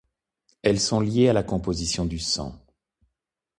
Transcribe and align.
Elles 0.63 0.79
sont 0.79 0.99
liées 0.99 1.29
à 1.29 1.33
la 1.33 1.43
composition 1.43 2.05
du 2.07 2.17
sang. 2.17 2.59